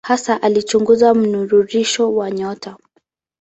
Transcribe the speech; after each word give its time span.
Hasa 0.07 0.41
alichunguza 0.41 1.13
mnururisho 1.13 2.15
wa 2.15 2.31
nyota. 2.31 2.77